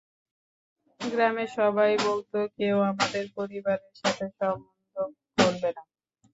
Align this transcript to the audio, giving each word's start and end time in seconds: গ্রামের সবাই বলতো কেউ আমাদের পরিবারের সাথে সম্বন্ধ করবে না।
গ্রামের 1.01 1.49
সবাই 1.57 1.91
বলতো 2.07 2.37
কেউ 2.57 2.75
আমাদের 2.91 3.23
পরিবারের 3.37 3.93
সাথে 4.01 4.25
সম্বন্ধ 4.37 4.95
করবে 5.37 5.69
না। 5.75 5.83